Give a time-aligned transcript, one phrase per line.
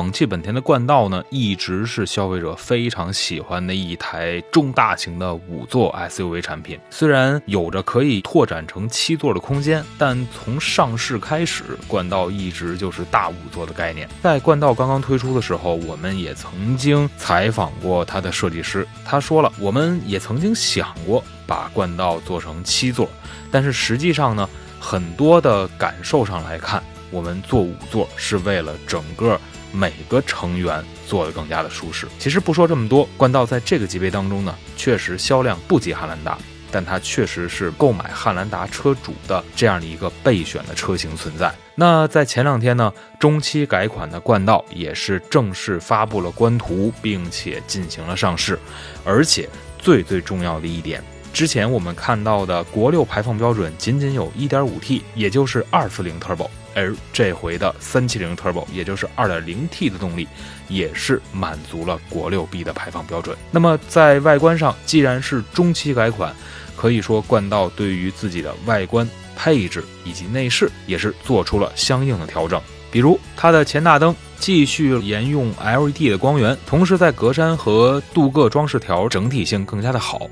[0.00, 6.80] 广汽本田的冠道呢，一直是消费者非常喜欢的一台中大型的五座 SUV 产品。
[6.88, 14.08] 虽然有着可以拓展成七座的空间，但从上市开始，冠道一直就是大五座的概念。
[14.22, 23.06] 在冠道刚刚推出的时候，我们也曾经采访过它的设计师，他说了，我们也曾经想过把冠道做成七座，
[23.50, 24.48] 但是实际上呢，
[24.80, 29.38] 很多的感受上来看，我们做五座是为了整个。
[29.72, 32.06] 每个成员做的更加的舒适。
[32.18, 36.38] 其实不说这么多，冠道在这个级别当中呢，确实销量不及汉兰达，
[36.70, 41.52] 但它确实是购买汉兰达车主的这样的一个备选的车型存在。
[41.74, 48.58] 那在前两天呢，中期改款的冠道也是正式发布了官图，并且进行了上市。
[49.04, 56.50] 而且最最重要的一点，之前我们看到的国六排放标准仅仅有一点五 T，也就是二四零 Turbo。
[56.80, 60.26] 而这回的三七零 Turbo，也就是二点零 T 的动力，
[60.68, 63.36] 也是满足了国六 B 的排放标准。
[63.50, 66.34] 那么在外观上，既然是中期改款，
[66.76, 72.60] 可以说冠道对于自己的外观配置以及内饰也是做出了相应的调整。
[72.90, 80.22] 比如它的前大灯继续沿用 LED 的光源，同时在格栅和镀铬装饰条整体性更加的好。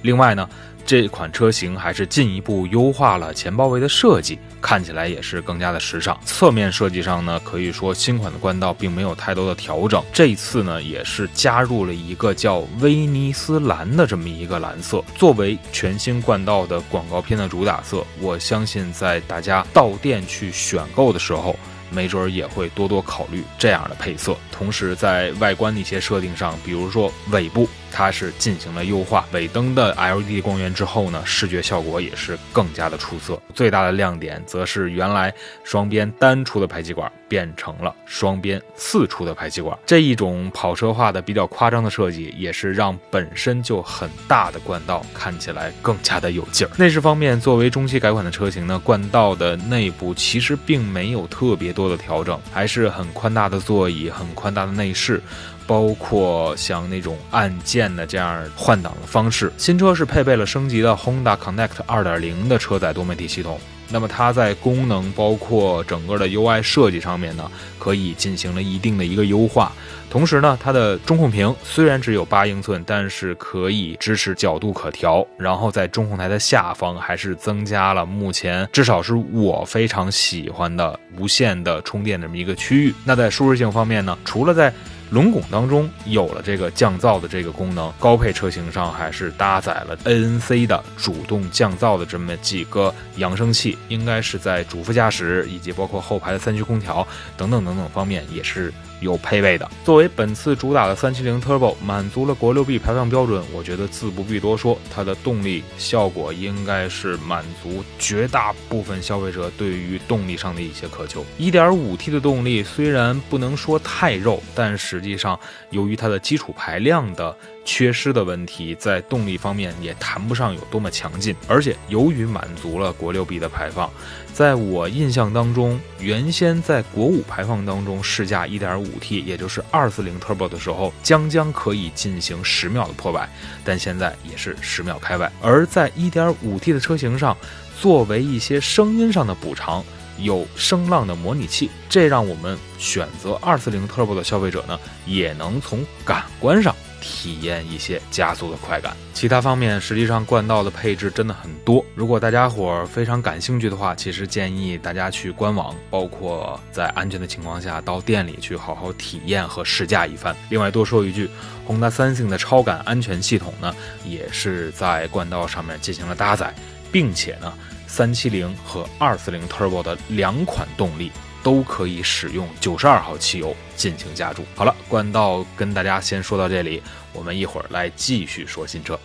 [0.00, 0.48] 另外呢。
[0.88, 6.16] 这款车型还是进一步优化了前包围的设计，看起来也是更加的时尚。
[6.24, 10.00] 侧面设计上呢，可以说新款的冠道并没有太多的调整。
[10.12, 18.06] 这一次呢，也是加入了一个叫威尼斯蓝的这么一个蓝色，作为全新冠道的广告片的主打色。
[18.20, 21.58] 我相信在大家到店去选购的时候。
[21.90, 33.40] 没准儿也会多多考虑这样的配色，同时在外观的一些设定上，比如说尾部，它是进行了优化，尾灯的 LED 光源之后呢，视觉效果也是更加的出色。
[33.54, 46.70] 最大的亮点则是原来双边单出的排气管变成了双边四出的排气管，这一种跑车化的比较夸张的设计，也是让本身就很大的冠道看起来更加的有劲儿。
[46.76, 51.76] 内饰方面，作为中期改款的车型呢，冠道的内部其实并没有特别。
[51.76, 55.22] 多的调整还是很宽大的座椅，很宽大的内饰，
[55.66, 59.52] 包括像那种按键的这样换挡的方式。
[59.56, 63.58] 新车是配备了升级的 Honda Connect 2.0的车载多媒体系统。
[63.88, 69.70] 那么它在功能包括整个的 UI 设计上面呢，可以进行了一定的一个优化。
[70.10, 75.24] 同时呢，它的中控屏虽然只有八英寸，但是可以支持角度可调。
[75.38, 82.92] 然后在中控台的下方还是增加了目前至少是我非常喜欢的无线的充电这么一个区域。
[83.04, 84.72] 那在舒适性方面呢，除了在
[85.10, 97.06] 龙拱当中有了这个降噪的这个功能，高配车型上还是搭载了 ANC 的主动降噪的这么几个扬声器，应该是在主副驾驶以及包括后排的三区空调
[97.36, 98.72] 等等等等方面也是。
[99.00, 111.24] 有配备的，作为本次主打的三七零 Turbo，满足了国六 B 排放标准，我觉得自不必多说，它的动力效果应该是满足绝大部分消费者对于动力上的一些渴求。
[111.38, 115.38] 一点五 T 的动力虽然不能说太肉，但实际上
[115.70, 117.36] 由于它的基础排量的。
[117.66, 123.90] 缺失的问题在动力方面也谈不上有多么强劲，而且由于满足了国六 B 的排放，
[124.32, 133.28] 在我印象当中，原先在国五排放当中试驾 1.5T，也就是240 Turbo 的时候，将将可以进行十秒的破百，
[133.64, 135.30] 但现在也是十秒开外。
[135.42, 137.36] 而在 1.5T 的车型上，
[137.80, 139.84] 作为一些声音上的补偿，
[140.18, 146.74] 有声浪的模拟器，这让我们选择240 Turbo 的消费者呢，也能从感官上。
[147.06, 148.96] 体验一些加速的快感。
[149.14, 151.82] 其他方面，实际上冠道的配置真的很多。
[151.94, 160.36] 如果大家伙非常感兴趣的话，其实建议大家去官网，包括在安全的情况下到店里去好好体验和试驾一番。
[160.50, 161.30] 另外多说一句，
[161.64, 163.74] 宏达三星的超感安全系统呢，
[164.04, 166.52] 也是在冠道上面进行了搭载，
[166.90, 167.52] 并且呢，
[167.86, 171.10] 三七零和二四零 Turbo 的两款动力。
[171.46, 174.44] 都可以使用九十二号汽油进行加注。
[174.56, 176.82] 好了，冠道跟大家先说到这里，
[177.12, 178.98] 我们一会儿来继续说新车。